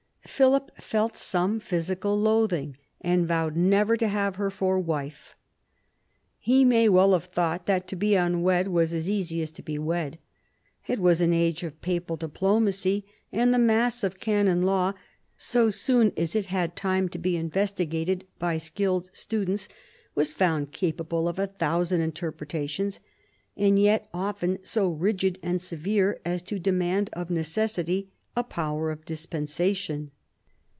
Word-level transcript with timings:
Philip 0.27 0.71
felt 0.81 1.17
some 1.17 1.59
physical 1.59 2.17
loathing, 2.17 2.77
and 3.01 3.27
vowed 3.27 3.57
never 3.57 3.95
to 3.97 4.07
have 4.07 4.37
her 4.37 4.49
for 4.49 4.79
wife. 4.79 5.35
He 6.39 6.63
may 6.63 6.87
well 6.87 7.11
have 7.11 7.25
thought 7.25 7.65
that 7.65 7.85
to 7.89 7.95
be 7.97 8.15
unwed 8.15 8.69
was 8.69 8.93
as 8.93 9.09
easy 9.09 9.41
as 9.41 9.51
to 9.51 9.61
be 9.61 9.77
wed. 9.77 10.19
It 10.87 10.99
was 10.99 11.19
an 11.21 11.33
age 11.33 11.63
of 11.63 11.79
papal 11.81 12.15
diplomacy, 12.15 13.05
and 13.31 13.53
the 13.53 13.59
mass 13.59 14.03
of 14.05 14.19
Canon 14.21 14.61
Law, 14.63 14.93
so 15.37 15.69
soon 15.69 16.13
as 16.15 16.33
it 16.33 16.45
had 16.47 16.75
time 16.77 17.09
to 17.09 17.17
be 17.19 17.35
investigated 17.35 18.25
by 18.39 18.57
skilled 18.57 19.09
students, 19.13 19.67
was 20.15 20.33
found 20.33 20.71
capable 20.71 21.25
pf 21.25 21.39
a 21.43 21.47
thousand 21.47 21.99
interpretations, 22.01 22.99
and 23.57 23.77
yet 23.77 24.07
often 24.13 24.59
so 24.63 24.89
rigid 24.89 25.39
and 25.43 25.61
severe 25.61 26.21
as 26.23 26.41
to 26.43 26.57
demand 26.57 27.09
of 27.13 27.29
necessity 27.29 28.09
a 28.35 28.43
power 28.43 28.89
of 28.91 29.03
dispensa^ 29.05 29.75
tion. 29.75 30.09